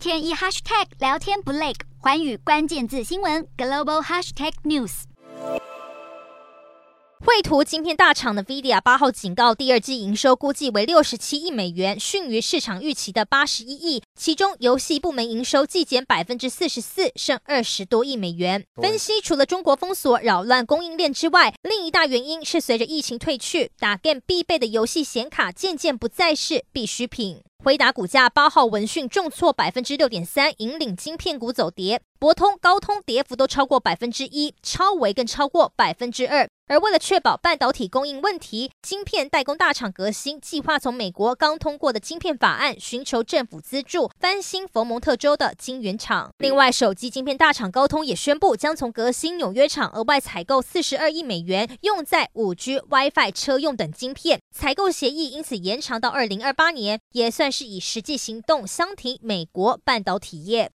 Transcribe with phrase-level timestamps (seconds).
[0.00, 5.02] 天一 hashtag 聊天不累，寰宇关键字新闻 global hashtag news。
[7.22, 14.02] 绘图晶片大厂的 NVIDIA 八号警告，第二季营收估计为六十七亿美元，逊于市场预期的八十一亿。
[14.18, 18.64] 其中，游戏部门营收季减百分之四十四，剩二十多亿美元。
[18.80, 27.42] 分析，除了中国封锁扰乱供应链之外，另一大原因是随着疫情退去，打 game 必备的游戏显卡渐渐不再是必需品。
[27.62, 32.00] 辉达股价八号闻讯重挫百分之六点三，引领晶片股走跌。
[32.18, 36.48] 博通、高通跌幅都超过百分之一，超微更超过百分之二。
[36.66, 46.30] 而为了确保半导体供应问题，晶片代工大厂革新计划从美国刚通过的晶片法案寻求政府资助，翻新佛蒙特州的晶圆厂。
[46.38, 54.40] 另外，手机晶片大厂高通也宣布将从革新纽约厂额外采购四十二亿美元，用在五 G、WiFi 车用等晶片。
[54.54, 60.68] 采购协议因此延长到二零二八年，也算是以实际行动相提美国半导体业。